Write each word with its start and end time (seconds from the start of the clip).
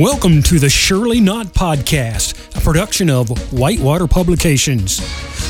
Welcome 0.00 0.42
to 0.44 0.58
the 0.58 0.68
Surely 0.68 1.20
Not 1.20 1.46
Podcast, 1.46 2.56
a 2.56 2.60
production 2.60 3.08
of 3.08 3.28
Whitewater 3.52 4.08
Publications. 4.08 4.98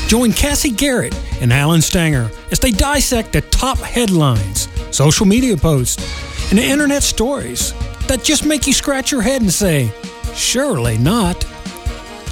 Join 0.07 0.33
Cassie 0.33 0.69
Garrett 0.69 1.19
and 1.41 1.51
Alan 1.51 1.81
Stanger 1.81 2.29
as 2.51 2.59
they 2.59 2.69
dissect 2.69 3.33
the 3.33 3.41
top 3.41 3.79
headlines, 3.79 4.67
social 4.95 5.25
media 5.25 5.57
posts, 5.57 6.51
and 6.51 6.59
internet 6.59 7.01
stories 7.01 7.73
that 8.07 8.23
just 8.23 8.45
make 8.45 8.67
you 8.67 8.73
scratch 8.73 9.11
your 9.11 9.23
head 9.23 9.41
and 9.41 9.51
say, 9.51 9.91
Surely 10.35 10.99
not. 10.99 11.43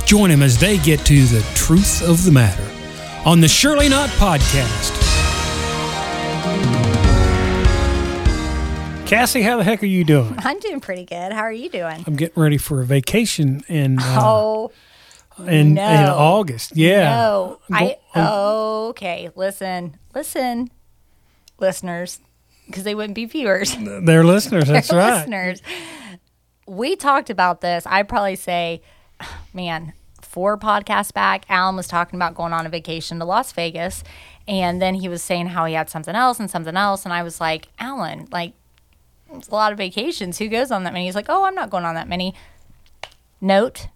Join 0.05 0.29
them 0.29 0.43
as 0.43 0.59
they 0.59 0.77
get 0.77 1.03
to 1.07 1.25
the 1.25 1.41
truth 1.55 2.07
of 2.07 2.23
the 2.25 2.31
matter 2.31 2.69
on 3.25 3.41
the 3.41 3.47
Surely 3.47 3.89
Not 3.89 4.09
Podcast. 4.11 5.02
Cassie, 9.13 9.43
how 9.43 9.57
the 9.57 9.63
heck 9.63 9.83
are 9.83 9.87
you 9.87 10.03
doing? 10.03 10.33
I'm 10.39 10.59
doing 10.59 10.79
pretty 10.79 11.05
good. 11.05 11.31
How 11.31 11.41
are 11.41 11.51
you 11.51 11.69
doing? 11.69 12.03
I'm 12.07 12.15
getting 12.15 12.41
ready 12.41 12.57
for 12.57 12.81
a 12.81 12.85
vacation 12.85 13.63
in 13.67 13.99
uh, 13.99 14.19
oh, 14.19 14.71
in, 15.37 15.75
no. 15.75 15.87
in 15.87 16.09
August. 16.09 16.75
Yeah. 16.75 17.09
no. 17.15 17.59
I'm 17.71 17.91
okay. 18.15 19.29
Listen, 19.35 19.97
listen, 20.15 20.71
listeners, 21.59 22.21
because 22.65 22.83
they 22.85 22.95
wouldn't 22.95 23.13
be 23.13 23.25
viewers. 23.25 23.75
They're 24.03 24.23
listeners. 24.23 24.67
That's 24.67 24.87
They're 24.87 24.97
right. 24.97 25.17
listeners. 25.17 25.61
We 26.65 26.95
talked 26.95 27.29
about 27.29 27.61
this. 27.61 27.85
I'd 27.85 28.09
probably 28.09 28.35
say, 28.35 28.81
man, 29.53 29.93
four 30.21 30.57
podcasts 30.57 31.13
back, 31.13 31.45
Alan 31.49 31.75
was 31.75 31.87
talking 31.87 32.17
about 32.17 32.33
going 32.33 32.51
on 32.51 32.65
a 32.65 32.69
vacation 32.69 33.19
to 33.19 33.25
Las 33.25 33.51
Vegas. 33.51 34.03
And 34.47 34.81
then 34.81 34.95
he 34.95 35.07
was 35.07 35.21
saying 35.21 35.47
how 35.47 35.65
he 35.65 35.75
had 35.75 35.91
something 35.91 36.15
else 36.15 36.39
and 36.39 36.49
something 36.49 36.75
else. 36.75 37.05
And 37.05 37.13
I 37.13 37.21
was 37.21 37.39
like, 37.39 37.67
Alan, 37.79 38.27
like, 38.31 38.53
it's 39.33 39.47
a 39.49 39.53
lot 39.53 39.71
of 39.71 39.77
vacations. 39.77 40.37
Who 40.39 40.47
goes 40.47 40.71
on 40.71 40.83
that 40.83 40.93
many? 40.93 41.05
He's 41.05 41.15
like, 41.15 41.27
oh, 41.29 41.43
I'm 41.43 41.55
not 41.55 41.69
going 41.69 41.85
on 41.85 41.95
that 41.95 42.07
many. 42.07 42.33
Note, 43.41 43.87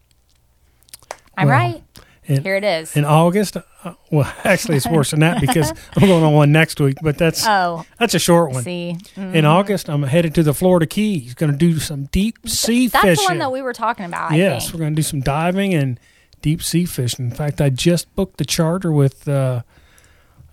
I'm 1.37 1.47
Well, 1.47 1.57
right. 1.57 1.83
in- 2.25 2.43
Here 2.43 2.55
it 2.57 2.63
is. 2.63 2.95
In 2.97 3.05
August, 3.05 3.55
uh, 3.57 3.93
well, 4.11 4.31
actually, 4.43 4.75
it's 4.77 4.87
worse 4.87 5.11
than 5.11 5.21
that 5.21 5.39
because 5.41 5.71
I'm 5.95 6.07
going 6.07 6.23
on 6.23 6.33
one 6.33 6.51
next 6.51 6.79
week. 6.81 6.97
But 7.01 7.17
that's 7.17 7.45
oh, 7.47 7.85
that's 7.99 8.13
a 8.13 8.19
short 8.19 8.51
one. 8.51 8.63
see. 8.63 8.97
Mm, 9.15 9.35
In 9.35 9.45
August, 9.45 9.89
I'm 9.89 10.03
headed 10.03 10.35
to 10.35 10.43
the 10.43 10.53
Florida 10.53 10.85
Keys. 10.85 11.33
Going 11.33 11.51
to 11.51 11.57
do 11.57 11.79
some 11.79 12.05
deep 12.05 12.47
sea 12.49 12.87
That's 12.87 13.03
fishing. 13.03 13.09
That's 13.15 13.21
the 13.21 13.31
one 13.31 13.39
that 13.39 13.51
we 13.51 13.61
were 13.61 13.73
talking 13.73 14.05
about. 14.05 14.31
I 14.31 14.35
yes, 14.35 14.63
think. 14.65 14.73
we're 14.73 14.79
going 14.81 14.91
to 14.93 14.95
do 14.97 15.03
some 15.03 15.21
diving 15.21 15.73
and 15.73 15.99
deep 16.41 16.61
sea 16.61 16.85
fishing. 16.85 17.25
In 17.29 17.35
fact, 17.35 17.61
I 17.61 17.69
just 17.69 18.13
booked 18.15 18.37
the 18.37 18.45
charter 18.45 18.91
with 18.91 19.27
uh, 19.29 19.61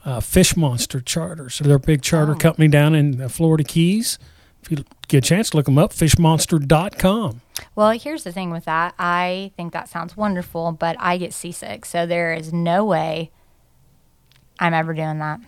uh, 0.05 0.21
Fish 0.21 0.57
Monster 0.57 1.01
Charter. 1.01 1.51
So 1.51 1.65
they're 1.65 1.77
a 1.77 1.81
big 1.81 2.03
charter 2.03 2.33
Oh. 2.33 2.39
company 2.39 2.69
down 2.69 2.95
in 2.95 3.17
the 3.19 3.29
Florida 3.29 3.65
Keys. 3.65 4.19
If 4.65 4.71
you 4.71 4.85
get 5.09 5.19
a 5.19 5.21
chance, 5.21 5.51
to 5.51 5.59
look 5.59 5.67
them 5.67 5.77
up, 5.77 5.93
fishmonster.com. 5.93 7.43
Well, 7.75 7.91
here's 7.91 8.25
the 8.25 8.33
thing 8.33 8.51
with 8.51 8.65
that. 8.65 8.95
I 8.99 9.53
think 9.59 9.75
that 9.75 9.91
sounds 9.91 10.17
wonderful, 10.17 10.73
but 10.73 10.97
I 10.99 11.19
get 11.19 11.35
seasick. 11.35 11.85
So 11.85 12.07
there 12.07 12.33
is 12.33 12.51
no 12.51 12.83
way 12.83 13.31
I'm 14.59 14.73
ever 14.73 14.95
doing 14.95 15.19
that. 15.19 15.41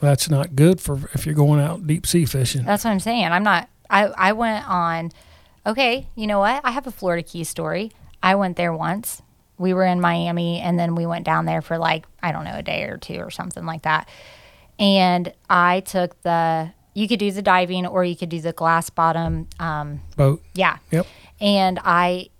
That's 0.00 0.30
not 0.30 0.54
good 0.54 0.80
for 0.80 1.10
if 1.14 1.26
you're 1.26 1.34
going 1.34 1.60
out 1.60 1.84
deep 1.84 2.06
sea 2.06 2.26
fishing. 2.26 2.64
That's 2.64 2.84
what 2.84 2.92
I'm 2.92 3.00
saying. 3.00 3.26
I'm 3.26 3.42
not, 3.42 3.68
I, 3.90 4.04
I 4.06 4.32
went 4.32 4.68
on, 4.68 5.10
okay, 5.66 6.06
you 6.14 6.28
know 6.28 6.38
what? 6.38 6.60
I 6.62 6.70
have 6.70 6.86
a 6.86 6.92
Florida 6.92 7.24
Key 7.24 7.42
story. 7.42 7.90
I 8.22 8.36
went 8.36 8.56
there 8.56 8.72
once. 8.72 9.20
We 9.58 9.74
were 9.74 9.84
in 9.84 10.00
Miami 10.00 10.60
and 10.60 10.78
then 10.78 10.94
we 10.94 11.06
went 11.06 11.24
down 11.24 11.44
there 11.44 11.60
for 11.60 11.76
like, 11.76 12.06
I 12.22 12.30
don't 12.30 12.44
know, 12.44 12.56
a 12.56 12.62
day 12.62 12.84
or 12.84 12.98
two 12.98 13.18
or 13.18 13.30
something 13.30 13.66
like 13.66 13.82
that. 13.82 14.08
And 14.78 15.32
I 15.50 15.80
took 15.80 16.20
the, 16.22 16.72
you 16.94 17.08
could 17.08 17.18
do 17.18 17.30
the 17.32 17.42
diving 17.42 17.86
or 17.86 18.04
you 18.04 18.16
could 18.16 18.28
do 18.28 18.40
the 18.40 18.52
glass 18.52 18.88
bottom, 18.90 19.48
um, 19.58 20.00
Boat. 20.16 20.42
yeah. 20.54 20.78
Yep. 20.90 21.06
and 21.40 21.78
I 21.84 22.30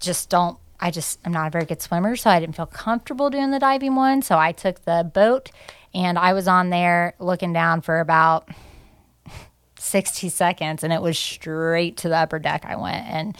just 0.00 0.28
don't. 0.30 0.58
I 0.80 0.92
just 0.92 1.18
I'm 1.24 1.32
not 1.32 1.48
a 1.48 1.50
very 1.50 1.64
good 1.64 1.82
swimmer, 1.82 2.14
so 2.14 2.30
I 2.30 2.38
didn't 2.38 2.54
feel 2.54 2.66
comfortable 2.66 3.30
doing 3.30 3.50
the 3.50 3.58
diving 3.58 3.96
one. 3.96 4.22
So 4.22 4.38
I 4.38 4.52
took 4.52 4.84
the 4.84 5.10
boat, 5.12 5.50
and 5.92 6.16
I 6.18 6.32
was 6.34 6.46
on 6.46 6.70
there 6.70 7.14
looking 7.18 7.52
down 7.52 7.80
for 7.80 7.98
about 7.98 8.48
sixty 9.78 10.28
seconds, 10.28 10.84
and 10.84 10.92
it 10.92 11.02
was 11.02 11.18
straight 11.18 11.96
to 11.98 12.08
the 12.08 12.16
upper 12.16 12.38
deck. 12.38 12.64
I 12.66 12.76
went 12.76 13.06
and. 13.06 13.36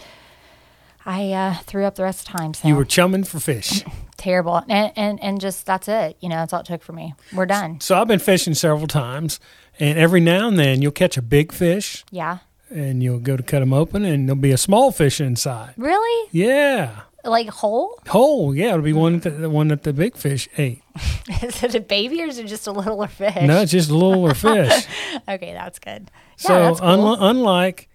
I 1.05 1.31
uh, 1.31 1.53
threw 1.63 1.85
up 1.85 1.95
the 1.95 2.03
rest 2.03 2.27
of 2.27 2.33
the 2.33 2.37
time. 2.37 2.53
So 2.53 2.67
You 2.67 2.75
were 2.75 2.85
chumming 2.85 3.23
for 3.23 3.39
fish. 3.39 3.83
terrible, 4.17 4.57
and, 4.67 4.91
and 4.95 5.23
and 5.23 5.39
just 5.41 5.65
that's 5.65 5.87
it. 5.87 6.17
You 6.19 6.27
know, 6.29 6.35
that's 6.35 6.51
all 6.53 6.59
it 6.59 6.65
took 6.67 6.83
for 6.83 6.91
me. 6.91 7.15
We're 7.33 7.45
done. 7.47 7.79
So 7.79 7.99
I've 7.99 8.07
been 8.07 8.19
fishing 8.19 8.53
several 8.53 8.85
times, 8.85 9.39
and 9.79 9.97
every 9.97 10.19
now 10.19 10.47
and 10.47 10.57
then 10.59 10.81
you'll 10.81 10.91
catch 10.91 11.17
a 11.17 11.21
big 11.21 11.51
fish, 11.51 12.03
Yeah, 12.11 12.39
and 12.69 13.01
you'll 13.01 13.19
go 13.19 13.35
to 13.37 13.43
cut 13.43 13.59
them 13.59 13.73
open, 13.73 14.05
and 14.05 14.27
there'll 14.27 14.41
be 14.41 14.51
a 14.51 14.57
small 14.57 14.91
fish 14.91 15.19
inside. 15.21 15.73
really? 15.77 16.29
Yeah, 16.31 17.01
Like 17.25 17.49
whole? 17.49 17.99
whole. 18.07 18.53
Yeah, 18.55 18.69
it'll 18.69 18.81
be 18.81 18.93
one 18.93 19.19
that 19.19 19.29
the, 19.41 19.49
one 19.49 19.69
that 19.69 19.83
the 19.83 19.93
big 19.93 20.15
fish 20.17 20.47
ate. 20.57 20.81
Is 21.43 21.63
it 21.63 21.75
a 21.75 21.79
baby 21.79 22.21
or 22.21 22.25
is 22.25 22.37
it 22.39 22.47
just 22.47 22.67
a 22.67 22.71
littler 22.71 23.07
fish? 23.07 23.35
No, 23.43 23.61
it's 23.61 23.71
just 23.71 23.89
a 23.89 23.95
littler 23.95 24.33
fish. 24.45 24.85
Okay, 25.27 25.53
that's 25.53 25.79
good. 25.79 26.09
so 26.37 26.53
yeah, 26.53 26.59
that's 26.67 26.79
cool. 26.81 26.89
unli- 26.89 27.17
unlike, 27.21 27.87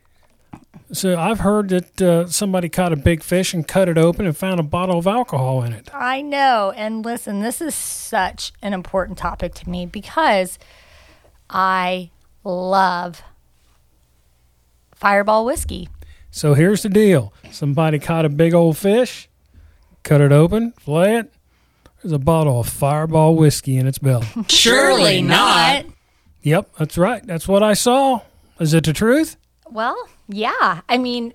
so 0.92 1.18
I've 1.18 1.40
heard 1.40 1.68
that 1.70 2.00
uh, 2.02 2.26
somebody 2.28 2.68
caught 2.68 2.92
a 2.92 2.96
big 2.96 3.22
fish 3.22 3.52
and 3.54 3.66
cut 3.66 3.88
it 3.88 3.98
open 3.98 4.26
and 4.26 4.36
found 4.36 4.60
a 4.60 4.62
bottle 4.62 4.98
of 4.98 5.06
alcohol 5.06 5.62
in 5.62 5.72
it. 5.72 5.90
I 5.92 6.22
know. 6.22 6.72
And 6.76 7.04
listen, 7.04 7.40
this 7.40 7.60
is 7.60 7.74
such 7.74 8.52
an 8.62 8.72
important 8.72 9.18
topic 9.18 9.54
to 9.54 9.68
me 9.68 9.84
because 9.86 10.58
I 11.48 12.10
love 12.42 13.22
fireball 14.94 15.44
whiskey. 15.44 15.88
So 16.30 16.54
here's 16.54 16.82
the 16.82 16.88
deal: 16.88 17.32
somebody 17.50 17.98
caught 17.98 18.24
a 18.24 18.28
big 18.28 18.54
old 18.54 18.76
fish, 18.76 19.28
cut 20.02 20.20
it 20.20 20.32
open, 20.32 20.72
fillet 20.72 21.16
it. 21.18 21.32
There's 22.04 22.12
a 22.12 22.18
bottle 22.18 22.60
of 22.60 22.68
Fireball 22.68 23.34
whiskey 23.34 23.78
in 23.78 23.86
its 23.86 23.96
belly. 23.96 24.26
Surely 24.48 25.22
not. 25.22 25.86
Yep, 26.42 26.68
that's 26.78 26.98
right. 26.98 27.26
That's 27.26 27.48
what 27.48 27.62
I 27.62 27.72
saw. 27.72 28.20
Is 28.60 28.74
it 28.74 28.84
the 28.84 28.92
truth? 28.92 29.38
Well, 29.70 29.96
yeah. 30.28 30.80
I 30.88 30.98
mean, 30.98 31.34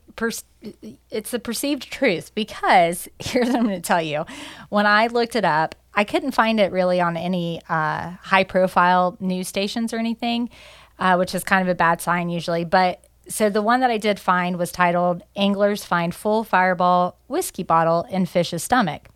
it's 1.09 1.31
the 1.31 1.39
perceived 1.39 1.91
truth 1.91 2.33
because 2.35 3.07
here's 3.19 3.47
what 3.47 3.57
I'm 3.57 3.63
going 3.63 3.81
to 3.81 3.88
tell 3.88 4.01
you. 4.01 4.25
When 4.69 4.85
I 4.85 5.07
looked 5.07 5.35
it 5.35 5.45
up, 5.45 5.75
I 5.94 6.03
couldn't 6.03 6.31
find 6.31 6.59
it 6.59 6.72
really 6.72 7.01
on 7.01 7.17
any 7.17 7.61
uh, 7.67 8.11
high 8.22 8.44
profile 8.44 9.17
news 9.19 9.47
stations 9.47 9.94
or 9.94 9.97
anything, 9.97 10.50
uh, 10.97 11.16
which 11.16 11.33
is 11.35 11.44
kind 11.44 11.61
of 11.61 11.67
a 11.67 11.75
bad 11.75 12.01
sign 12.01 12.29
usually. 12.29 12.63
But 12.63 13.03
so 13.27 13.50
the 13.50 13.61
one 13.61 13.79
that 13.81 13.91
I 13.91 13.97
did 13.97 14.19
find 14.19 14.57
was 14.57 14.72
titled 14.72 15.23
Anglers 15.35 15.85
Find 15.85 16.13
Full 16.13 16.44
Fireball 16.44 17.17
Whiskey 17.27 17.63
Bottle 17.63 18.06
in 18.09 18.25
Fish's 18.25 18.63
Stomach. 18.63 19.07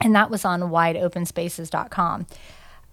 And 0.00 0.14
that 0.14 0.30
was 0.30 0.44
on 0.44 0.60
wideopenspaces.com. 0.60 2.26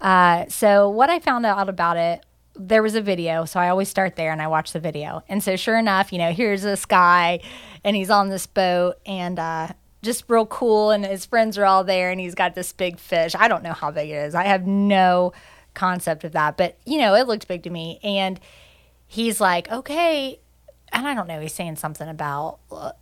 Uh, 0.01 0.45
so 0.47 0.89
what 0.89 1.09
I 1.09 1.19
found 1.19 1.45
out 1.45 1.69
about 1.69 1.97
it, 1.97 2.25
there 2.59 2.83
was 2.83 2.95
a 2.95 3.01
video. 3.01 3.45
So 3.45 3.59
I 3.59 3.69
always 3.69 3.89
start 3.89 4.15
there 4.15 4.31
and 4.31 4.41
I 4.41 4.47
watch 4.47 4.73
the 4.73 4.79
video. 4.79 5.23
And 5.29 5.43
so 5.43 5.55
sure 5.55 5.77
enough, 5.77 6.11
you 6.11 6.19
know, 6.19 6.31
here's 6.31 6.61
this 6.61 6.85
guy 6.85 7.41
and 7.83 7.95
he's 7.95 8.09
on 8.09 8.29
this 8.29 8.47
boat 8.47 8.95
and 9.05 9.39
uh, 9.39 9.69
just 10.01 10.25
real 10.27 10.45
cool. 10.45 10.91
And 10.91 11.05
his 11.05 11.25
friends 11.25 11.57
are 11.57 11.65
all 11.65 11.83
there 11.83 12.11
and 12.11 12.19
he's 12.19 12.35
got 12.35 12.55
this 12.55 12.71
big 12.73 12.99
fish. 12.99 13.35
I 13.37 13.47
don't 13.47 13.63
know 13.63 13.73
how 13.73 13.91
big 13.91 14.09
it 14.09 14.13
is. 14.13 14.35
I 14.35 14.45
have 14.45 14.65
no 14.65 15.33
concept 15.73 16.23
of 16.23 16.31
that, 16.31 16.57
but 16.57 16.77
you 16.85 16.97
know, 16.97 17.13
it 17.15 17.27
looked 17.27 17.47
big 17.47 17.63
to 17.63 17.69
me. 17.69 17.99
And 18.03 18.39
he's 19.05 19.39
like, 19.39 19.71
okay. 19.71 20.39
And 20.93 21.05
I 21.05 21.13
don't 21.13 21.27
know, 21.27 21.41
he's 21.41 21.53
saying 21.53 21.75
something 21.75 22.07
about, 22.07 22.59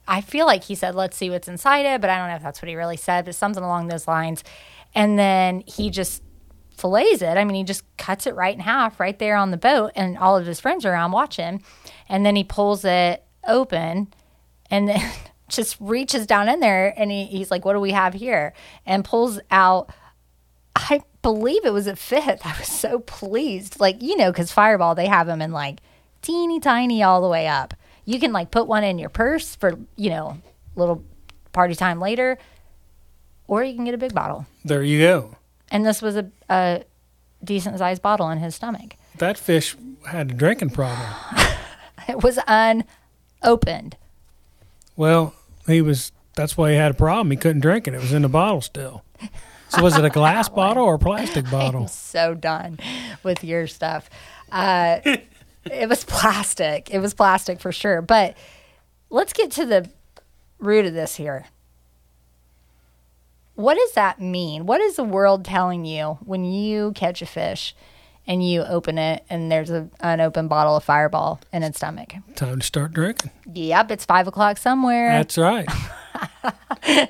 I 0.07 0.21
feel 0.21 0.47
like 0.47 0.63
he 0.63 0.73
said, 0.73 0.95
let's 0.95 1.15
see 1.15 1.29
what's 1.29 1.47
inside 1.47 1.85
it, 1.85 2.01
but 2.01 2.09
I 2.09 2.17
don't 2.17 2.29
know 2.29 2.35
if 2.35 2.41
that's 2.41 2.59
what 2.59 2.67
he 2.67 2.75
really 2.75 2.97
said, 2.97 3.25
but 3.25 3.35
something 3.35 3.63
along 3.63 3.87
those 3.87 4.07
lines. 4.07 4.43
And 4.95 5.19
then 5.19 5.63
he 5.67 5.91
just 5.91 6.23
fillets 6.79 7.21
it. 7.21 7.37
I 7.37 7.43
mean, 7.43 7.55
he 7.55 7.63
just 7.63 7.83
cuts 7.97 8.27
it 8.27 8.35
right 8.35 8.53
in 8.53 8.61
half 8.61 8.99
right 8.99 9.17
there 9.17 9.35
on 9.35 9.51
the 9.51 9.57
boat, 9.57 9.91
and 9.95 10.17
all 10.17 10.37
of 10.37 10.45
his 10.45 10.59
friends 10.59 10.85
are 10.85 10.91
around 10.91 11.11
watching. 11.11 11.63
And 12.07 12.25
then 12.25 12.35
he 12.35 12.43
pulls 12.43 12.85
it 12.85 13.23
open 13.47 14.13
and 14.69 14.87
then 14.87 15.11
just 15.49 15.77
reaches 15.79 16.25
down 16.25 16.49
in 16.49 16.59
there 16.59 16.93
and 16.97 17.11
he, 17.11 17.25
he's 17.25 17.51
like, 17.51 17.65
What 17.65 17.73
do 17.73 17.79
we 17.79 17.91
have 17.91 18.13
here? 18.13 18.53
And 18.85 19.05
pulls 19.05 19.39
out, 19.51 19.89
I 20.75 21.01
believe 21.21 21.65
it 21.65 21.73
was 21.73 21.87
a 21.87 21.95
fifth. 21.95 22.41
I 22.45 22.55
was 22.59 22.67
so 22.67 22.99
pleased. 22.99 23.79
Like, 23.79 24.01
you 24.01 24.17
know, 24.17 24.31
because 24.31 24.51
Fireball, 24.51 24.95
they 24.95 25.07
have 25.07 25.27
them 25.27 25.41
in 25.41 25.51
like 25.51 25.79
teeny 26.21 26.59
tiny 26.59 27.03
all 27.03 27.21
the 27.21 27.29
way 27.29 27.47
up. 27.47 27.73
You 28.05 28.19
can 28.19 28.31
like 28.31 28.51
put 28.51 28.67
one 28.67 28.83
in 28.83 28.99
your 28.99 29.09
purse 29.09 29.55
for, 29.55 29.79
you 29.95 30.09
know, 30.09 30.37
little 30.75 31.03
party 31.53 31.73
time 31.73 31.99
later, 31.99 32.37
or 33.47 33.63
you 33.63 33.73
can 33.73 33.85
get 33.85 33.93
a 33.93 33.97
big 33.97 34.13
bottle. 34.13 34.45
There 34.63 34.83
you 34.83 34.99
go. 34.99 35.37
And 35.75 35.85
this 35.85 36.01
was 36.01 36.15
a, 36.15 36.31
a 36.49 36.85
decent 37.43 37.79
sized 37.79 38.01
bottle 38.01 38.29
in 38.29 38.37
his 38.37 38.55
stomach. 38.55 38.95
That 39.17 39.37
fish 39.37 39.75
had 40.07 40.31
a 40.31 40.33
drinking 40.33 40.69
problem. 40.69 41.09
It 42.07 42.21
was 42.21 42.37
unopened. 42.47 43.97
Well, 44.95 45.33
he 45.65 45.81
was. 45.81 46.11
That's 46.35 46.55
why 46.55 46.69
he 46.69 46.77
had 46.77 46.91
a 46.91 46.93
problem. 46.93 47.31
He 47.31 47.37
couldn't 47.37 47.61
drink 47.61 47.87
it. 47.87 47.95
It 47.95 47.99
was 47.99 48.13
in 48.13 48.21
the 48.21 48.29
bottle 48.29 48.61
still. 48.61 49.03
So 49.69 49.81
was 49.81 49.97
it 49.97 50.05
a 50.05 50.11
glass 50.11 50.47
bottle 50.61 50.85
or 50.85 50.95
a 50.95 50.99
plastic 50.99 51.49
bottle? 51.49 51.81
I'm 51.81 51.87
so 52.13 52.35
done 52.35 52.79
with 53.23 53.43
your 53.43 53.65
stuff. 53.65 54.07
Uh, 54.51 54.99
it 55.65 55.89
was 55.89 56.03
plastic. 56.03 56.91
It 56.91 56.99
was 56.99 57.15
plastic 57.15 57.59
for 57.59 57.71
sure. 57.71 58.03
But 58.03 58.37
let's 59.09 59.33
get 59.33 59.49
to 59.51 59.65
the 59.65 59.89
root 60.59 60.85
of 60.85 60.93
this 60.93 61.15
here. 61.15 61.47
What 63.55 63.75
does 63.77 63.93
that 63.93 64.19
mean? 64.19 64.65
What 64.65 64.81
is 64.81 64.95
the 64.97 65.03
world 65.03 65.45
telling 65.45 65.85
you 65.85 66.17
when 66.25 66.43
you 66.45 66.91
catch 66.93 67.21
a 67.21 67.25
fish 67.25 67.75
and 68.27 68.45
you 68.47 68.63
open 68.63 68.97
it 68.97 69.23
and 69.29 69.51
there's 69.51 69.69
a, 69.69 69.89
an 70.01 70.19
open 70.19 70.47
bottle 70.47 70.75
of 70.75 70.83
Fireball 70.83 71.39
in 71.53 71.63
its 71.63 71.77
stomach? 71.77 72.13
Time 72.35 72.59
to 72.59 72.65
start 72.65 72.91
drinking. 72.93 73.31
Yep, 73.53 73.91
it's 73.91 74.05
five 74.05 74.27
o'clock 74.27 74.57
somewhere. 74.57 75.09
That's 75.09 75.37
right. 75.37 75.67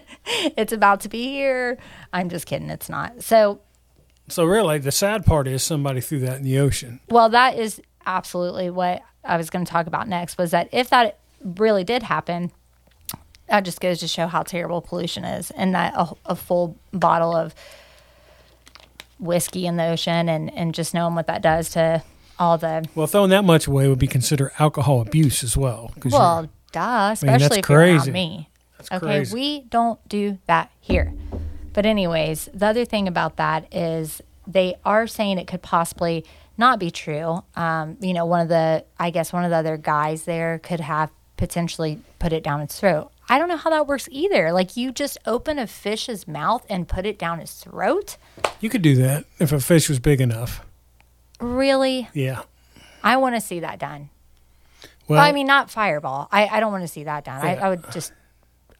it's 0.58 0.74
about 0.74 1.02
to 1.02 1.10
be 1.10 1.24
here. 1.30 1.78
I'm 2.14 2.30
just 2.30 2.46
kidding. 2.46 2.70
It's 2.70 2.90
not. 2.90 3.24
So, 3.24 3.62
So 4.28 4.46
really, 4.46 4.78
the 4.80 4.92
sad 4.92 5.26
part 5.26 5.48
is 5.48 5.64
somebody 5.64 6.02
threw 6.02 6.20
that 6.22 6.38
in 6.38 6.44
the 6.44 6.60
ocean. 6.60 7.00
well, 7.10 7.30
that 7.30 7.58
is 7.58 7.82
absolutely 8.06 8.70
what 8.70 9.02
I 9.24 9.38
was 9.38 9.50
going 9.50 9.66
to 9.66 9.72
talk 9.72 9.88
about 9.88 10.08
next 10.08 10.38
was 10.38 10.52
that 10.52 10.70
if 10.72 10.90
that 10.92 11.18
really 11.44 11.84
did 11.84 12.04
happen, 12.04 12.52
that 13.56 13.64
just 13.64 13.80
goes 13.80 14.00
to 14.00 14.08
show 14.08 14.28
how 14.28 14.44
terrible 14.44 14.82
pollution 14.82 15.24
is 15.24 15.50
and 15.52 15.74
that 15.76 15.94
a, 15.96 16.10
a 16.26 16.36
full 16.36 16.76
bottle 16.92 17.34
of 17.34 17.56
whiskey 19.20 19.66
in 19.66 19.78
the 19.78 19.86
ocean 19.86 20.28
and, 20.28 20.54
and 20.54 20.74
just 20.74 20.94
knowing 20.94 21.16
what 21.16 21.28
that 21.28 21.42
does 21.42 21.70
to 21.70 22.04
all 22.38 22.58
the, 22.58 22.86
Well, 22.96 23.08
throwing 23.08 23.30
that 23.30 23.46
much 23.46 23.66
away 23.68 23.88
would 23.88 23.98
be 24.00 24.08
considered 24.08 24.52
alcohol 24.60 25.00
abuse 25.00 25.42
as 25.42 25.56
well. 25.56 25.94
well, 26.04 26.50
duh, 26.74 27.16
that's 27.16 27.24
especially 27.24 27.60
if 27.60 27.70
you're 27.70 27.80
around 27.80 27.98
crazy. 28.00 28.12
me. 28.12 28.50
that's 28.78 28.92
Okay, 28.92 29.00
crazy. 29.06 29.34
we 29.34 29.62
don't 29.62 30.06
do 30.10 30.38
that 30.48 30.70
here. 30.82 31.14
But 31.72 31.86
anyways, 31.86 32.50
the 32.54 32.66
other 32.68 32.84
thing 32.84 33.08
about 33.08 33.38
that 33.38 33.74
is 33.74 34.22
they 34.46 34.76
are 34.84 35.08
saying 35.08 35.38
it 35.38 35.48
could 35.48 35.62
possibly 35.62 36.26
not 36.58 36.78
be 36.78 36.92
true. 36.92 37.42
Um, 37.56 37.96
you 38.02 38.14
know, 38.14 38.26
one 38.26 38.42
of 38.42 38.50
the 38.50 38.84
I 39.00 39.12
guess 39.12 39.32
one 39.32 39.46
of 39.46 39.50
the 39.50 39.56
other 39.58 39.78
guys 39.78 40.24
there 40.24 40.60
could 40.60 40.82
have 40.82 41.12
potentially 41.38 42.00
put 42.20 42.32
it 42.34 42.44
down 42.44 42.60
its 42.62 42.78
throat. 42.80 43.12
I 43.28 43.40
don't 43.40 43.48
know 43.50 43.58
how 43.58 43.70
that 43.72 43.88
works 43.88 44.08
either. 44.12 44.52
Like 44.52 44.78
you 44.78 44.92
just 44.92 45.18
open 45.26 45.58
a 45.60 45.68
fish's 45.68 46.28
mouth 46.28 46.66
and 46.70 46.88
put 46.88 47.06
it 47.06 47.18
down 47.18 47.40
his 47.40 47.52
throat? 47.52 48.18
you 48.62 48.70
could 48.70 48.82
do 48.82 48.96
that 48.96 49.26
if 49.40 49.52
a 49.52 49.60
fish 49.60 49.90
was 49.90 50.00
big 50.00 50.22
enough. 50.22 50.66
Really? 51.40 52.10
Yeah. 52.14 52.44
I 53.04 53.18
want 53.18 53.36
to 53.36 53.42
see 53.42 53.60
that 53.60 53.80
done. 53.80 54.10
Well, 55.08 55.18
Well, 55.20 55.20
I 55.20 55.32
mean, 55.32 55.46
not 55.48 55.70
fireball. 55.70 56.28
I, 56.32 56.48
I 56.48 56.60
don't 56.60 56.72
want 56.72 56.84
to 56.84 56.88
see 56.88 57.04
that 57.04 57.26
done. 57.26 57.42
I, 57.46 57.56
I 57.56 57.70
would 57.70 57.84
just. 57.92 58.12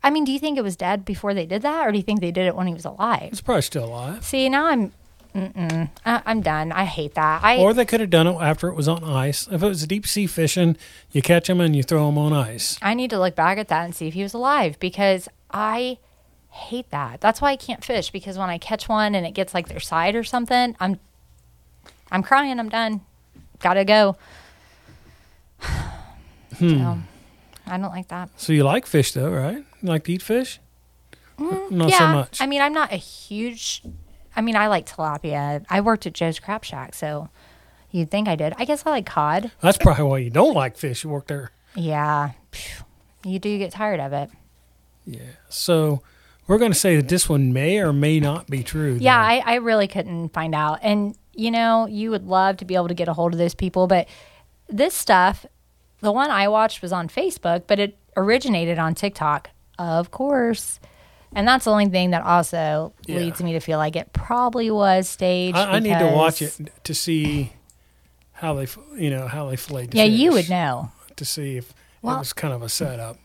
I 0.02 0.10
mean, 0.10 0.24
do 0.24 0.32
you 0.32 0.40
think 0.40 0.58
it 0.58 0.64
was 0.64 0.76
dead 0.76 1.04
before 1.06 1.34
they 1.34 1.46
did 1.46 1.64
that, 1.64 1.86
or 1.88 1.92
do 1.92 1.98
you 1.98 2.04
think 2.04 2.22
they 2.22 2.32
did 2.32 2.46
it 2.48 2.56
when 2.56 2.68
he 2.68 2.74
was 2.74 2.86
alive? 2.86 3.30
it's 3.32 3.42
probably 3.42 3.62
still 3.64 3.86
alive. 3.86 4.24
See, 4.24 4.48
now 4.50 4.68
I'm, 4.68 4.92
mm-mm, 5.36 5.90
I, 6.06 6.22
I'm 6.26 6.42
done. 6.42 6.72
I 6.72 6.86
hate 6.86 7.16
that. 7.16 7.44
I 7.44 7.58
Or 7.58 7.74
they 7.74 7.86
could 7.86 8.00
have 8.00 8.10
done 8.10 8.28
it 8.28 8.36
after 8.36 8.68
it 8.70 8.76
was 8.76 8.88
on 8.88 9.04
ice. 9.04 9.48
If 9.52 9.62
it 9.62 9.68
was 9.68 9.86
deep 9.86 10.08
sea 10.08 10.28
fishing, 10.28 10.78
you 11.12 11.22
catch 11.22 11.48
them 11.48 11.60
and 11.60 11.76
you 11.76 11.84
throw 11.84 12.06
them 12.06 12.18
on 12.18 12.34
ice. 12.34 12.78
I 12.82 12.94
need 12.94 13.10
to 13.12 13.20
look 13.20 13.36
back 13.36 13.58
at 13.58 13.68
that 13.68 13.84
and 13.86 13.94
see 13.94 14.08
if 14.08 14.14
he 14.14 14.24
was 14.24 14.34
alive 14.34 14.80
because 14.80 15.28
I 15.52 15.98
hate 16.50 16.90
that. 16.92 17.22
That's 17.22 17.42
why 17.42 17.52
I 17.52 17.58
can't 17.58 17.84
fish 17.84 18.12
because 18.12 18.38
when 18.38 18.50
I 18.50 18.58
catch 18.58 18.88
one 18.88 19.14
and 19.14 19.26
it 19.26 19.34
gets 19.34 19.54
like 19.54 19.68
their 19.68 19.80
side 19.80 20.16
or 20.16 20.24
something, 20.24 20.76
I'm, 20.80 21.00
I'm 22.12 22.24
crying. 22.24 22.60
I'm 22.60 22.70
done. 22.70 23.02
Gotta 23.60 23.86
go. 23.86 24.18
So, 26.58 26.68
hmm. 26.70 27.00
I 27.68 27.78
don't 27.78 27.92
like 27.92 28.08
that. 28.08 28.30
So 28.38 28.54
you 28.54 28.64
like 28.64 28.86
fish 28.86 29.12
though, 29.12 29.30
right? 29.30 29.58
You 29.58 29.90
like 29.90 30.06
to 30.06 30.14
eat 30.14 30.22
fish? 30.22 30.62
Mm, 31.38 31.72
not 31.72 31.90
yeah, 31.90 31.98
so 31.98 32.08
much. 32.08 32.42
I 32.42 32.46
mean, 32.46 32.62
I'm 32.62 32.74
not 32.74 32.94
a 32.94 32.98
huge. 32.98 33.82
I 34.36 34.42
mean, 34.42 34.56
I 34.56 34.68
like 34.68 34.86
tilapia. 34.86 35.66
I 35.70 35.82
worked 35.82 36.06
at 36.06 36.14
Joe's 36.14 36.40
Crab 36.40 36.64
Shack, 36.64 36.94
so 36.94 37.30
you'd 37.92 38.12
think 38.12 38.28
I 38.28 38.36
did. 38.36 38.54
I 38.58 38.66
guess 38.66 38.86
I 38.86 38.90
like 38.92 39.06
cod. 39.06 39.52
That's 39.62 39.78
probably 39.78 40.04
why 40.04 40.18
you 40.20 40.30
don't 40.30 40.54
like 40.54 40.78
fish. 40.78 41.04
You 41.04 41.10
work 41.10 41.28
there. 41.28 41.52
Yeah, 41.76 42.32
you 43.24 43.40
do 43.40 43.58
get 43.58 43.72
tired 43.72 44.00
of 44.00 44.14
it. 44.14 44.30
Yeah. 45.06 45.22
So 45.50 46.02
we're 46.48 46.58
going 46.58 46.72
to 46.72 46.78
say 46.78 46.96
that 46.96 47.10
this 47.10 47.28
one 47.30 47.54
may 47.54 47.80
or 47.80 47.94
may 47.94 48.20
not 48.20 48.48
be 48.48 48.64
true. 48.64 48.98
Yeah. 49.00 49.18
I, 49.18 49.42
I 49.46 49.56
really 49.56 49.88
couldn't 49.88 50.30
find 50.30 50.56
out. 50.56 50.80
And 50.82 51.16
you 51.36 51.52
know, 51.52 51.86
you 51.86 52.12
would 52.12 52.26
love 52.26 52.58
to 52.58 52.66
be 52.66 52.76
able 52.76 52.88
to 52.88 52.94
get 52.94 53.08
a 53.08 53.14
hold 53.14 53.34
of 53.34 53.40
those 53.40 53.56
people, 53.56 53.88
but 53.88 54.08
this 54.70 54.94
stuff, 54.94 55.46
the 56.00 56.12
one 56.12 56.32
I 56.32 56.48
watched 56.48 56.82
was 56.82 56.94
on 56.94 57.10
Facebook, 57.10 57.64
but 57.68 57.78
it 57.78 57.98
originated 58.16 58.80
on 58.80 58.96
TikTok, 58.96 59.50
of 59.78 60.12
course. 60.12 60.80
And 61.36 61.48
that's 61.48 61.66
the 61.66 61.72
only 61.72 61.88
thing 61.88 62.12
that 62.12 62.24
also 62.24 62.94
Yeah. 63.06 63.18
leads 63.18 63.44
me 63.44 63.54
to 63.54 63.60
feel 63.60 63.78
like 63.78 63.96
it 63.96 64.14
probably 64.14 64.72
was 64.72 65.10
staged. 65.10 65.58
I, 65.58 65.74
I 65.74 65.80
need 65.80 65.98
to 66.00 66.08
watch 66.14 66.42
it 66.42 66.58
to 66.86 66.94
see 66.94 67.52
how 68.32 68.54
they, 68.54 68.68
you 68.98 69.10
know, 69.10 69.28
how 69.28 69.50
they 69.50 69.56
flayed. 69.58 69.92
The 69.92 69.98
Yeah, 69.98 70.04
you 70.06 70.32
would 70.32 70.50
know. 70.50 70.92
to 71.16 71.26
see 71.26 71.58
if 71.58 71.74
Well- 72.02 72.16
it 72.16 72.20
was 72.20 72.34
kind 72.34 72.54
of 72.54 72.62
a 72.64 72.70
setup. 72.70 73.18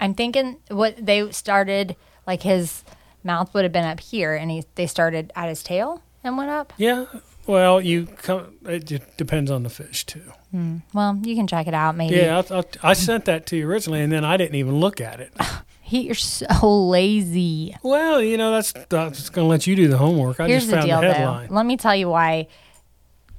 I'm 0.00 0.14
thinking 0.14 0.58
what 0.70 0.94
they 1.04 1.28
started 1.32 1.96
like 2.26 2.42
his 2.42 2.84
mouth 3.24 3.52
would 3.52 3.64
have 3.64 3.72
been 3.72 3.84
up 3.84 3.98
here, 4.00 4.34
and 4.36 4.48
he 4.50 4.62
they 4.76 4.86
started 4.86 5.32
at 5.34 5.48
his 5.48 5.62
tail 5.62 6.02
and 6.22 6.36
went 6.38 6.50
up. 6.50 6.72
Yeah. 6.76 7.06
Well, 7.48 7.80
you 7.80 8.06
come. 8.06 8.54
It 8.66 9.16
depends 9.16 9.50
on 9.50 9.62
the 9.64 9.70
fish 9.70 10.04
too. 10.04 10.22
Hmm. 10.52 10.76
Well, 10.92 11.18
you 11.24 11.34
can 11.34 11.46
check 11.48 11.66
it 11.66 11.74
out. 11.74 11.96
Maybe. 11.96 12.14
Yeah, 12.16 12.42
I, 12.50 12.58
I, 12.58 12.64
I 12.90 12.92
sent 12.92 13.24
that 13.24 13.46
to 13.46 13.56
you 13.56 13.66
originally, 13.68 14.02
and 14.02 14.12
then 14.12 14.24
I 14.24 14.36
didn't 14.36 14.54
even 14.56 14.78
look 14.78 15.00
at 15.00 15.20
it. 15.20 15.32
He, 15.88 16.02
you're 16.02 16.14
so 16.14 16.46
lazy. 16.88 17.74
Well, 17.82 18.22
you 18.22 18.36
know, 18.36 18.52
that's 18.52 18.72
that's 18.90 19.30
going 19.30 19.46
to 19.46 19.48
let 19.48 19.66
you 19.66 19.74
do 19.74 19.88
the 19.88 19.96
homework. 19.96 20.38
I 20.38 20.46
Here's 20.46 20.66
just 20.66 20.74
the 20.82 20.86
deal, 20.86 21.00
the 21.00 21.14
headline. 21.14 21.48
though. 21.48 21.54
Let 21.54 21.64
me 21.64 21.78
tell 21.78 21.96
you 21.96 22.10
why 22.10 22.46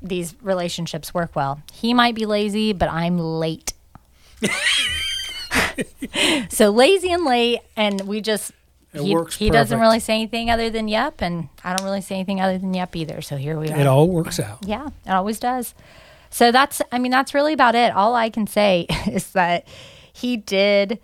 these 0.01 0.35
relationships 0.41 1.13
work 1.13 1.35
well. 1.35 1.61
He 1.71 1.93
might 1.93 2.15
be 2.15 2.25
lazy, 2.25 2.73
but 2.73 2.89
I'm 2.89 3.19
late. 3.19 3.73
so 6.49 6.71
lazy 6.71 7.11
and 7.11 7.23
late, 7.23 7.59
and 7.75 8.01
we 8.01 8.19
just. 8.19 8.51
It 8.93 9.03
he, 9.03 9.13
works 9.13 9.37
he 9.37 9.51
doesn't 9.51 9.79
really 9.79 9.99
say 9.99 10.15
anything 10.15 10.49
other 10.49 10.71
than 10.71 10.87
yep, 10.87 11.21
and 11.21 11.49
I 11.63 11.75
don't 11.75 11.85
really 11.85 12.01
say 12.01 12.15
anything 12.15 12.41
other 12.41 12.57
than 12.57 12.73
yep 12.73 12.95
either. 12.95 13.21
So 13.21 13.37
here 13.37 13.59
we 13.59 13.69
are. 13.69 13.77
It 13.77 13.85
all 13.85 14.07
works 14.07 14.39
out. 14.39 14.57
Yeah, 14.65 14.89
it 15.05 15.11
always 15.11 15.39
does. 15.39 15.75
So 16.31 16.51
that's, 16.51 16.81
I 16.91 16.97
mean, 16.97 17.11
that's 17.11 17.35
really 17.35 17.53
about 17.53 17.75
it. 17.75 17.93
All 17.93 18.15
I 18.15 18.31
can 18.31 18.47
say 18.47 18.87
is 19.11 19.33
that 19.33 19.67
he 20.11 20.35
did 20.35 20.99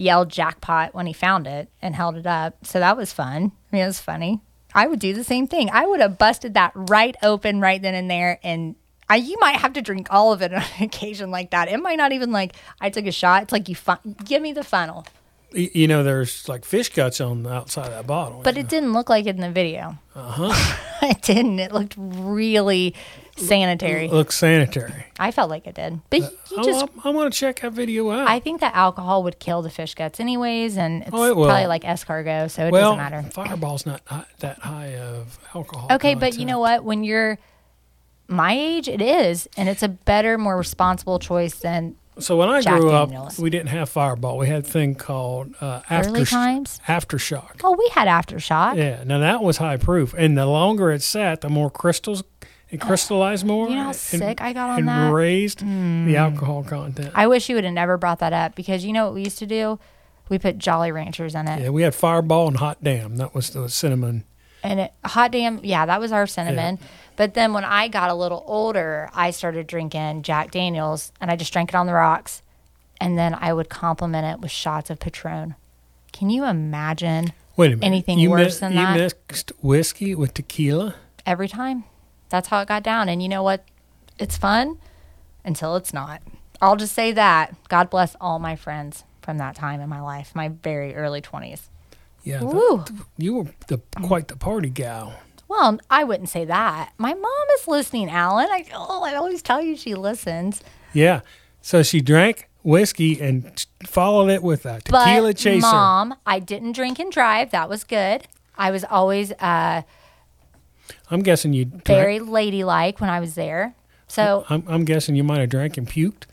yell 0.00 0.24
jackpot 0.24 0.94
when 0.94 1.06
he 1.06 1.12
found 1.12 1.46
it 1.46 1.68
and 1.82 1.94
held 1.94 2.16
it 2.16 2.26
up. 2.26 2.64
So 2.64 2.80
that 2.80 2.96
was 2.96 3.12
fun. 3.12 3.52
I 3.72 3.76
mean, 3.76 3.82
it 3.82 3.86
was 3.86 4.00
funny. 4.00 4.40
I 4.74 4.86
would 4.86 4.98
do 4.98 5.12
the 5.12 5.24
same 5.24 5.46
thing. 5.46 5.68
I 5.70 5.86
would 5.86 6.00
have 6.00 6.16
busted 6.16 6.54
that 6.54 6.72
right 6.74 7.14
open 7.22 7.60
right 7.60 7.80
then 7.80 7.94
and 7.94 8.10
there. 8.10 8.38
And 8.42 8.76
I, 9.08 9.16
you 9.16 9.36
might 9.40 9.56
have 9.56 9.72
to 9.74 9.82
drink 9.82 10.06
all 10.10 10.32
of 10.32 10.42
it 10.42 10.54
on 10.54 10.62
an 10.78 10.84
occasion 10.84 11.30
like 11.30 11.50
that. 11.50 11.68
It 11.68 11.78
might 11.78 11.96
not 11.96 12.12
even 12.12 12.32
like 12.32 12.56
I 12.80 12.90
took 12.90 13.06
a 13.06 13.12
shot. 13.12 13.42
It's 13.44 13.52
like 13.52 13.68
you 13.68 13.74
fun- 13.74 14.16
give 14.24 14.40
me 14.42 14.52
the 14.52 14.64
funnel. 14.64 15.06
You 15.52 15.88
know, 15.88 16.04
there's 16.04 16.48
like 16.48 16.64
fish 16.64 16.90
guts 16.90 17.20
on 17.20 17.42
the 17.42 17.52
outside 17.52 17.86
of 17.86 17.92
that 17.92 18.06
bottle. 18.06 18.40
But 18.42 18.56
it 18.56 18.68
didn't 18.68 18.92
look 18.92 19.10
like 19.10 19.26
it 19.26 19.34
in 19.34 19.40
the 19.40 19.50
video. 19.50 19.98
uh 20.14 20.30
huh. 20.52 20.76
it 21.02 21.22
didn't. 21.22 21.58
It 21.58 21.72
looked 21.72 21.94
really 21.98 22.94
sanitary. 23.46 24.08
looks 24.08 24.36
sanitary. 24.36 25.06
I 25.18 25.30
felt 25.30 25.50
like 25.50 25.66
it 25.66 25.74
did. 25.74 26.00
But 26.10 26.20
you 26.20 26.58
I, 26.58 26.62
just 26.62 26.86
I, 27.04 27.10
want 27.10 27.32
to 27.32 27.38
check 27.38 27.60
that 27.60 27.72
video 27.72 28.10
out. 28.10 28.26
I 28.28 28.40
think 28.40 28.60
that 28.60 28.74
alcohol 28.74 29.22
would 29.24 29.38
kill 29.38 29.62
the 29.62 29.70
fish 29.70 29.94
guts 29.94 30.20
anyways, 30.20 30.76
and 30.76 31.02
it's 31.02 31.10
Oh, 31.12 31.24
it 31.24 31.36
will. 31.36 31.46
probably 31.46 31.66
like 31.66 31.82
escargot, 31.82 32.50
so 32.50 32.66
it 32.66 32.72
well, 32.72 32.96
doesn't 32.96 33.12
matter. 33.12 33.30
Fireball's 33.30 33.86
not 33.86 34.02
hi- 34.06 34.24
that 34.40 34.58
high 34.60 34.96
of 34.96 35.38
alcohol. 35.54 35.88
Okay, 35.90 36.14
but 36.14 36.26
you 36.32 36.38
content. 36.40 36.48
know 36.48 36.58
what? 36.60 36.84
When 36.84 37.04
you're 37.04 37.38
my 38.28 38.52
age, 38.52 38.88
it 38.88 39.02
is, 39.02 39.48
and 39.56 39.68
it's 39.68 39.82
a 39.82 39.88
better, 39.88 40.38
more 40.38 40.56
responsible 40.56 41.18
choice 41.18 41.54
than 41.58 41.96
So 42.18 42.36
when 42.36 42.48
I 42.48 42.60
Jack 42.60 42.80
grew 42.80 42.90
up, 42.92 43.08
Daniels. 43.08 43.38
we 43.38 43.50
didn't 43.50 43.70
have 43.70 43.88
Fireball. 43.88 44.38
We 44.38 44.46
had 44.46 44.60
a 44.64 44.68
thing 44.68 44.94
called 44.94 45.54
uh, 45.60 45.80
early 45.90 46.24
times. 46.24 46.80
aftershock. 46.86 47.60
Oh, 47.64 47.72
we 47.76 47.88
had 47.92 48.06
aftershock. 48.06 48.76
Yeah, 48.76 49.02
now 49.04 49.18
that 49.18 49.42
was 49.42 49.56
high 49.56 49.78
proof, 49.78 50.14
and 50.16 50.36
the 50.38 50.46
longer 50.46 50.92
it 50.92 51.02
sat, 51.02 51.40
the 51.40 51.48
more 51.48 51.70
crystals 51.70 52.22
it 52.70 52.80
crystallized 52.80 53.44
more. 53.44 53.68
You 53.68 53.76
know 53.76 53.82
how 53.82 53.88
and- 53.88 53.96
sick 53.96 54.40
I 54.40 54.52
got 54.52 54.70
on 54.70 54.78
and 54.80 54.88
that? 54.88 55.10
Mm. 55.10 55.12
raised 55.12 55.60
the 55.60 56.16
alcohol 56.16 56.62
content. 56.64 57.12
I 57.14 57.26
wish 57.26 57.48
you 57.48 57.54
would 57.56 57.64
have 57.64 57.74
never 57.74 57.96
brought 57.96 58.18
that 58.20 58.32
up 58.32 58.54
because 58.54 58.84
you 58.84 58.92
know 58.92 59.04
what 59.06 59.14
we 59.14 59.22
used 59.24 59.38
to 59.38 59.46
do? 59.46 59.78
We 60.28 60.38
put 60.38 60.58
Jolly 60.58 60.92
Ranchers 60.92 61.34
in 61.34 61.48
it, 61.48 61.62
yeah, 61.62 61.70
we 61.70 61.82
had 61.82 61.92
Fireball 61.94 62.46
and 62.48 62.56
Hot 62.58 62.78
Damn. 62.82 63.16
That 63.16 63.34
was 63.34 63.50
the 63.50 63.68
cinnamon. 63.68 64.22
and 64.62 64.78
it 64.78 64.92
hot 65.04 65.32
damn, 65.32 65.58
yeah, 65.64 65.86
that 65.86 65.98
was 66.00 66.12
our 66.12 66.26
cinnamon. 66.26 66.78
But 67.16 67.34
then 67.34 67.52
when 67.52 67.64
I 67.64 67.88
got 67.88 68.10
a 68.10 68.14
little 68.14 68.44
older, 68.46 69.10
I 69.12 69.30
started 69.32 69.66
drinking 69.66 70.22
Jack 70.22 70.52
Daniels, 70.52 71.12
and 71.20 71.30
I 71.30 71.36
just 71.36 71.52
drank 71.52 71.70
it 71.70 71.74
on 71.74 71.86
the 71.86 71.92
rocks, 71.94 72.42
and 73.00 73.18
then 73.18 73.34
I 73.34 73.52
would 73.52 73.68
complement 73.68 74.24
it 74.26 74.40
with 74.40 74.50
shots 74.52 74.88
of 74.88 75.00
Patron. 75.00 75.56
Can 76.12 76.30
you 76.30 76.44
imagine 76.44 77.32
Wait 77.56 77.72
a 77.72 77.76
minute. 77.76 77.84
Anything 77.86 78.18
you 78.20 78.30
worse 78.30 78.58
than 78.60 78.72
you 78.72 78.78
that? 78.78 78.96
mixed 78.96 79.52
whiskey 79.60 80.14
with 80.14 80.32
tequila. 80.34 80.94
every 81.26 81.48
time? 81.48 81.84
That's 82.30 82.48
how 82.48 82.60
it 82.60 82.68
got 82.68 82.82
down. 82.82 83.08
And 83.08 83.22
you 83.22 83.28
know 83.28 83.42
what? 83.42 83.64
It's 84.18 84.36
fun 84.36 84.78
until 85.44 85.76
it's 85.76 85.92
not. 85.92 86.22
I'll 86.62 86.76
just 86.76 86.94
say 86.94 87.12
that. 87.12 87.54
God 87.68 87.90
bless 87.90 88.16
all 88.20 88.38
my 88.38 88.56
friends 88.56 89.04
from 89.22 89.38
that 89.38 89.54
time 89.56 89.80
in 89.80 89.88
my 89.88 90.00
life, 90.00 90.32
my 90.34 90.48
very 90.48 90.94
early 90.94 91.20
20s. 91.20 91.68
Yeah, 92.22 92.38
that- 92.40 93.02
you 93.16 93.34
were 93.34 93.46
the 93.68 93.80
quite 94.02 94.28
the 94.28 94.36
party 94.36 94.68
gal. 94.68 95.14
Well, 95.48 95.78
I 95.90 96.04
wouldn't 96.04 96.28
say 96.28 96.44
that. 96.44 96.92
My 96.98 97.12
mom 97.14 97.46
is 97.58 97.66
listening, 97.66 98.08
Alan. 98.10 98.46
I, 98.50 98.66
oh, 98.74 99.02
I 99.02 99.14
always 99.16 99.42
tell 99.42 99.60
you 99.62 99.76
she 99.76 99.94
listens. 99.94 100.62
Yeah. 100.92 101.20
So 101.62 101.82
she 101.82 102.00
drank 102.00 102.48
whiskey 102.62 103.20
and 103.20 103.66
followed 103.84 104.28
it 104.30 104.42
with 104.42 104.64
a 104.66 104.80
But 104.88 105.04
tequila 105.06 105.34
chaser. 105.34 105.62
mom, 105.66 106.14
I 106.26 106.38
didn't 106.38 106.72
drink 106.72 106.98
and 107.00 107.10
drive. 107.10 107.50
That 107.50 107.68
was 107.68 107.84
good. 107.84 108.28
I 108.56 108.70
was 108.70 108.84
always 108.84 109.32
uh, 109.32 109.82
I'm 111.10 111.22
guessing 111.22 111.52
you 111.52 111.64
drank. 111.66 111.84
very 111.86 112.20
ladylike 112.20 113.00
when 113.00 113.10
I 113.10 113.20
was 113.20 113.34
there. 113.34 113.74
So 114.08 114.44
I'm, 114.48 114.64
I'm 114.66 114.84
guessing 114.84 115.14
you 115.14 115.24
might 115.24 115.40
have 115.40 115.50
drank 115.50 115.76
and 115.76 115.86
puked. 115.88 116.24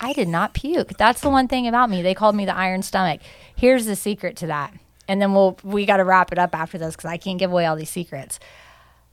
I 0.00 0.12
did 0.12 0.28
not 0.28 0.52
puke. 0.54 0.98
That's 0.98 1.20
the 1.20 1.30
one 1.30 1.48
thing 1.48 1.66
about 1.66 1.88
me. 1.88 2.02
They 2.02 2.14
called 2.14 2.34
me 2.36 2.44
the 2.44 2.54
iron 2.54 2.82
stomach. 2.82 3.20
Here's 3.56 3.86
the 3.86 3.96
secret 3.96 4.36
to 4.38 4.46
that. 4.48 4.74
And 5.08 5.20
then 5.20 5.32
we'll 5.32 5.56
we 5.62 5.86
got 5.86 5.98
to 5.98 6.04
wrap 6.04 6.32
it 6.32 6.38
up 6.38 6.54
after 6.54 6.76
this 6.78 6.96
cuz 6.96 7.04
I 7.06 7.16
can't 7.16 7.38
give 7.38 7.50
away 7.52 7.66
all 7.66 7.76
these 7.76 7.90
secrets. 7.90 8.38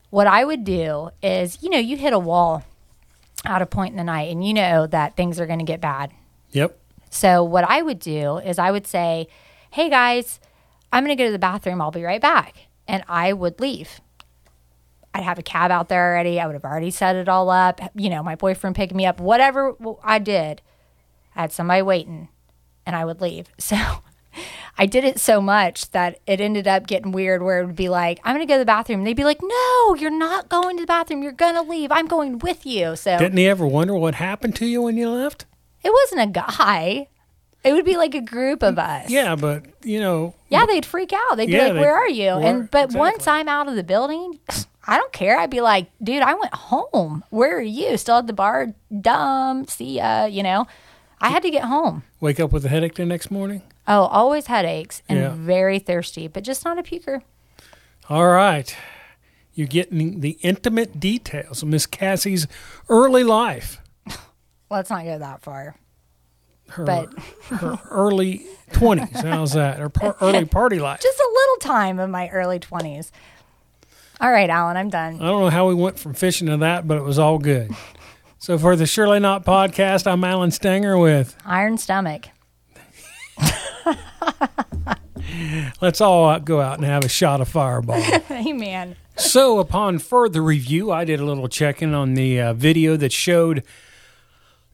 What 0.10 0.28
I 0.28 0.44
would 0.44 0.64
do 0.64 1.12
is, 1.22 1.62
you 1.62 1.70
know, 1.70 1.78
you 1.78 1.96
hit 1.96 2.12
a 2.12 2.20
wall 2.20 2.64
at 3.46 3.62
a 3.62 3.66
point 3.66 3.92
in 3.92 3.98
the 3.98 4.04
night 4.04 4.30
and 4.32 4.46
you 4.46 4.54
know 4.54 4.88
that 4.88 5.16
things 5.16 5.40
are 5.40 5.46
going 5.48 5.60
to 5.60 5.66
get 5.66 5.80
bad. 5.82 6.12
Yep. 6.52 6.78
So 7.10 7.44
what 7.44 7.64
I 7.70 7.82
would 7.82 8.00
do 8.00 8.38
is 8.38 8.60
I 8.60 8.72
would 8.72 8.88
say, 8.88 9.28
"Hey 9.72 9.90
guys, 9.90 10.40
I'm 10.92 11.04
going 11.06 11.16
to 11.16 11.22
go 11.22 11.28
to 11.28 11.32
the 11.32 11.40
bathroom. 11.40 11.82
I'll 11.82 11.92
be 11.92 12.04
right 12.04 12.22
back." 12.22 12.56
And 12.88 13.04
I 13.08 13.32
would 13.34 13.60
leave. 13.60 14.02
I'd 15.14 15.24
have 15.24 15.38
a 15.40 15.44
cab 15.44 15.72
out 15.72 15.90
there 15.90 16.12
already. 16.12 16.40
I 16.40 16.46
would 16.46 16.54
have 16.54 16.64
already 16.66 16.92
set 16.92 17.16
it 17.16 17.28
all 17.28 17.50
up. 17.50 17.82
You 17.96 18.10
know, 18.10 18.24
my 18.24 18.36
boyfriend 18.36 18.76
picked 18.76 18.94
me 18.94 19.06
up. 19.06 19.20
Whatever 19.20 19.76
I 20.04 20.20
did, 20.20 20.62
I 21.36 21.42
had 21.42 21.52
somebody 21.52 21.82
waiting, 21.82 22.30
and 22.86 22.96
I 22.96 23.06
would 23.06 23.22
leave. 23.22 23.48
So 23.60 23.76
I 24.78 24.86
did 24.86 25.04
it 25.04 25.20
so 25.20 25.42
much 25.42 25.92
that 25.92 26.20
it 26.26 26.40
ended 26.40 26.66
up 26.66 26.88
getting 26.88 27.12
weird. 27.12 27.44
Where 27.44 27.60
it 27.60 27.66
would 27.66 27.76
be 27.76 27.90
like, 27.90 28.22
"I'm 28.24 28.34
going 28.34 28.48
to 28.48 28.50
go 28.50 28.56
to 28.56 28.60
the 28.60 28.66
bathroom," 28.66 29.00
and 29.02 29.08
they'd 29.08 29.14
be 29.14 29.26
like, 29.26 29.42
"No, 29.44 29.96
you're 29.96 30.10
not 30.10 30.48
going 30.48 30.78
to 30.78 30.84
the 30.84 30.88
bathroom. 30.88 31.22
You're 31.22 31.34
going 31.34 31.56
to 31.56 31.62
leave. 31.62 31.92
I'm 31.92 32.08
going 32.08 32.40
with 32.40 32.66
you." 32.66 32.96
So 32.96 33.18
Didn't 33.18 33.38
he 33.38 33.48
ever 33.50 33.68
wonder 33.68 33.94
what 33.96 34.16
happened 34.16 34.56
to 34.56 34.66
you 34.66 34.82
when 34.82 34.96
you 34.96 35.10
left? 35.10 35.46
it 35.84 35.92
wasn't 35.92 36.22
a 36.22 36.28
guy. 36.32 37.08
It 37.64 37.74
would 37.74 37.84
be 37.86 37.98
like 37.98 38.16
a 38.16 38.22
group 38.22 38.64
of 38.64 38.80
us. 38.80 39.10
Yeah, 39.10 39.36
but 39.36 39.66
you 39.84 40.00
know, 40.00 40.34
Yeah, 40.48 40.66
they'd 40.66 40.86
freak 40.86 41.12
out. 41.14 41.36
They'd 41.36 41.48
be 41.48 41.52
Yeah, 41.52 41.66
like, 41.66 41.74
they- 41.74 41.80
"Where 41.82 41.96
are 41.96 42.08
you?" 42.10 42.30
and 42.30 42.72
but 42.72 42.86
exactly. 42.86 43.00
once 43.00 43.28
I'm 43.28 43.50
out 43.50 43.68
of 43.68 43.76
the 43.76 43.84
building, 43.84 44.40
I 44.88 44.98
don't 44.98 45.14
care. 45.14 45.38
I'd 45.40 45.50
be 45.52 45.62
like, 45.62 45.92
"Dude, 46.04 46.24
I 46.24 46.34
went 46.34 46.54
home. 46.54 47.24
Where 47.30 47.58
are 47.58 47.62
you? 47.62 47.98
Still 47.98 48.18
at 48.18 48.28
the 48.28 48.34
bar? 48.34 48.74
Dumb. 49.00 49.68
See 49.68 49.98
ya." 49.98 50.26
You 50.26 50.44
know, 50.44 50.66
I 51.20 51.30
had 51.30 51.44
to 51.44 51.52
get 51.52 51.66
home. 51.66 52.04
wake 52.20 52.40
up 52.40 52.52
with 52.52 52.66
a 52.66 52.70
headache 52.70 52.96
the 52.96 53.06
next 53.06 53.30
morning. 53.32 53.62
Oh, 53.88 54.04
always 54.04 54.48
headaches 54.48 55.02
and 55.10 55.20
Yeah. 55.20 55.30
very 55.36 55.80
thirsty, 55.80 56.28
but 56.28 56.44
just 56.44 56.64
not 56.66 56.78
a 56.80 56.84
puker. 56.84 57.22
All 58.10 58.28
right. 58.28 58.76
You're 59.54 59.68
getting 59.68 60.22
the 60.22 60.38
intimate 60.42 61.00
details 61.00 61.62
of 61.62 61.68
Miss 61.70 61.86
Cassie's 61.86 62.48
early 62.90 63.24
life, 63.24 63.82
Let's 64.70 64.90
not 64.90 65.04
go 65.04 65.18
that 65.20 65.42
far. 65.42 65.76
her, 66.70 66.86
But 66.86 67.10
her 67.50 67.78
early 67.90 68.46
20s. 68.72 69.24
How's 69.28 69.54
that? 69.54 69.78
Her 69.80 69.90
par- 69.90 70.16
early 70.22 70.46
party 70.60 70.80
life. 70.80 71.02
just 71.02 71.20
a 71.20 71.30
little 71.34 71.58
time 71.76 72.00
of 72.00 72.10
my 72.10 72.30
early 72.30 72.60
twenties. 72.60 73.12
All 74.22 74.32
right, 74.32 74.50
Alan, 74.52 74.78
I'm 74.78 74.90
done. 74.92 75.16
I 75.16 75.26
don't 75.26 75.42
know 75.42 75.50
how 75.50 75.68
we 75.68 75.74
went 75.74 75.98
from 75.98 76.14
fishing 76.14 76.46
to 76.48 76.58
that, 76.58 76.88
but 76.88 76.96
it 76.96 77.04
was 77.04 77.18
all 77.18 77.40
good. 77.40 77.72
So 78.38 78.60
for 78.60 78.76
the 78.76 78.86
Surely 78.86 79.20
Not 79.20 79.44
podcast, 79.44 80.06
I'm 80.06 80.24
Alan 80.24 80.52
Stenger 80.52 80.96
with 81.02 81.36
Iron 81.44 81.80
stomach. 81.80 82.28
Let's 85.82 86.02
all 86.02 86.40
go 86.40 86.62
out 86.62 86.78
and 86.78 86.86
have 86.86 87.04
a 87.04 87.10
shot 87.10 87.42
of 87.42 87.48
Fireball. 87.50 88.04
Amen. 88.32 88.96
so 89.16 89.58
upon 89.58 89.98
further 89.98 90.44
review, 90.44 90.92
I 90.92 91.04
did 91.04 91.20
a 91.20 91.26
little 91.26 91.48
checking 91.48 91.96
on 91.96 92.14
the 92.14 92.40
uh, 92.40 92.54
video 92.54 92.96
that 92.98 93.12
showed 93.12 93.64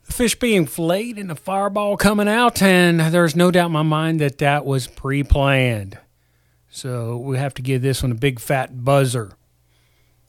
the 0.07 0.11
fish 0.11 0.35
being 0.35 0.65
filleted 0.65 1.19
and 1.19 1.29
the 1.29 1.35
Fireball 1.35 1.95
coming 1.95 2.27
out, 2.27 2.61
and 2.61 2.99
there's 2.99 3.35
no 3.35 3.51
doubt 3.51 3.67
in 3.67 3.71
my 3.71 3.81
mind 3.81 4.19
that 4.19 4.39
that 4.39 4.65
was 4.65 4.87
pre-planned. 4.87 5.97
So 6.69 7.17
we 7.17 7.37
have 7.37 7.53
to 7.55 7.61
give 7.61 7.81
this 7.81 8.03
one 8.03 8.11
a 8.11 8.15
big 8.15 8.39
fat 8.39 8.83
buzzer. 8.83 9.33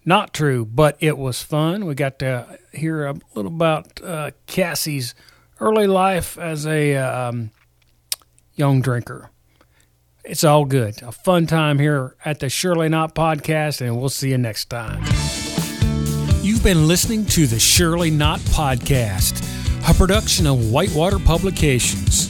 Not 0.05 0.33
true, 0.33 0.65
but 0.65 0.97
it 1.01 1.19
was 1.19 1.43
fun. 1.43 1.85
We 1.85 1.95
got 1.95 2.19
to 2.21 2.59
hear 2.73 3.07
a 3.07 3.17
little 3.35 3.53
about 3.53 4.01
uh, 4.03 4.31
Cassie's 4.47 5.15
early 5.61 5.87
life 5.87 6.39
as 6.39 6.67
a 6.67 6.97
um, 6.97 7.51
young 8.55 8.81
drinker. 8.81 9.31
It's 10.25 10.45
all 10.45 10.65
good. 10.65 11.03
A 11.03 11.13
fun 11.13 11.47
time 11.47 11.79
here 11.79 12.15
at 12.25 12.41
the 12.41 12.49
Surely 12.49 12.89
Not 12.89 13.15
podcast, 13.15 13.81
and 13.81 13.99
we'll 13.99 14.09
see 14.09 14.31
you 14.31 14.39
next 14.39 14.67
time. 14.67 15.03
You've 16.43 16.63
been 16.63 16.87
listening 16.87 17.25
to 17.27 17.47
the 17.47 17.59
Surely 17.59 18.11
Not 18.11 18.41
podcast, 18.41 19.45
a 19.89 19.95
production 19.95 20.47
of 20.47 20.71
Whitewater 20.71 21.19
Publications. 21.19 22.29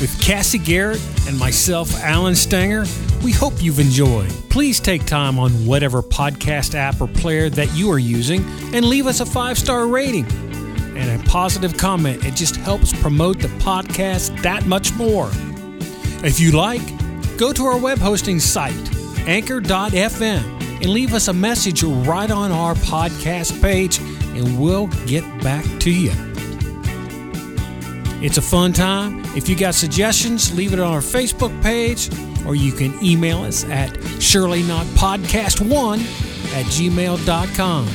With 0.00 0.20
Cassie 0.20 0.58
Garrett 0.58 1.00
and 1.26 1.38
myself, 1.38 1.94
Alan 2.02 2.34
Stanger, 2.34 2.84
we 3.22 3.32
hope 3.32 3.54
you've 3.62 3.78
enjoyed. 3.78 4.30
Please 4.50 4.80
take 4.80 5.04
time 5.06 5.38
on 5.38 5.52
whatever 5.66 6.02
podcast 6.02 6.74
app 6.74 7.00
or 7.00 7.06
player 7.06 7.48
that 7.50 7.72
you 7.74 7.90
are 7.90 7.98
using 7.98 8.44
and 8.74 8.84
leave 8.84 9.06
us 9.06 9.20
a 9.20 9.26
five 9.26 9.58
star 9.58 9.86
rating 9.86 10.26
and 10.96 11.20
a 11.20 11.24
positive 11.28 11.76
comment. 11.76 12.24
It 12.24 12.34
just 12.34 12.56
helps 12.56 12.92
promote 13.00 13.38
the 13.38 13.48
podcast 13.48 14.40
that 14.42 14.66
much 14.66 14.94
more. 14.94 15.30
If 16.24 16.40
you 16.40 16.52
like, 16.52 16.82
go 17.36 17.52
to 17.52 17.66
our 17.66 17.78
web 17.78 17.98
hosting 17.98 18.40
site, 18.40 18.74
anchor.fm, 19.28 20.56
and 20.80 20.86
leave 20.86 21.14
us 21.14 21.28
a 21.28 21.32
message 21.32 21.82
right 21.82 22.30
on 22.30 22.50
our 22.50 22.74
podcast 22.74 23.60
page, 23.60 23.98
and 23.98 24.58
we'll 24.58 24.88
get 25.06 25.22
back 25.42 25.64
to 25.80 25.90
you. 25.90 26.12
It's 28.22 28.38
a 28.38 28.42
fun 28.42 28.72
time. 28.72 29.22
If 29.36 29.48
you 29.48 29.56
got 29.56 29.74
suggestions, 29.74 30.56
leave 30.56 30.72
it 30.72 30.80
on 30.80 30.92
our 30.92 31.00
Facebook 31.00 31.62
page, 31.62 32.08
or 32.46 32.54
you 32.54 32.72
can 32.72 32.94
email 33.04 33.42
us 33.42 33.64
at 33.64 33.90
surelynotpodcast1 33.90 35.98
at 36.54 36.64
gmail.com. 36.66 37.88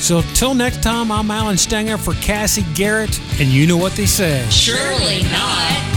So 0.00 0.20
till 0.34 0.54
next 0.54 0.82
time, 0.82 1.10
I'm 1.10 1.30
Alan 1.30 1.56
Stenger 1.56 1.96
for 1.96 2.12
Cassie 2.14 2.66
Garrett, 2.74 3.18
and 3.40 3.48
you 3.48 3.66
know 3.66 3.78
what 3.78 3.92
they 3.92 4.06
say. 4.06 4.46
Surely 4.50 5.22
not. 5.24 5.95